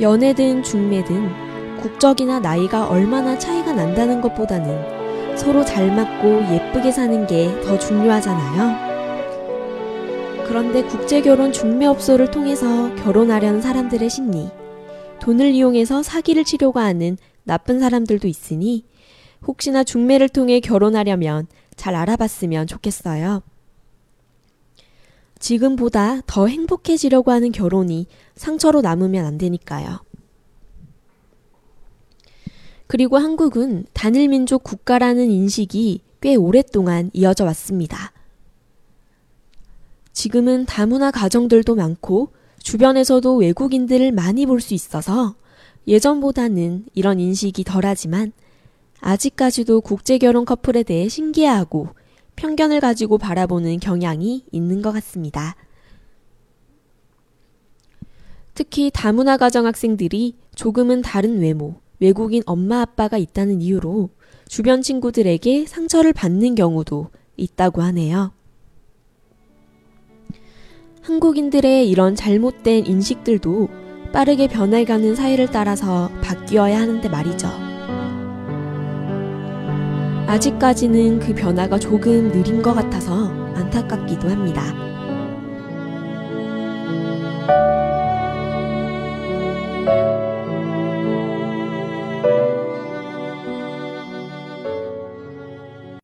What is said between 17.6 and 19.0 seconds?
사람들도 있으니